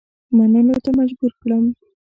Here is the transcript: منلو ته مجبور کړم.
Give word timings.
منلو 0.37 0.75
ته 0.85 0.89
مجبور 0.99 1.31
کړم. 1.41 1.63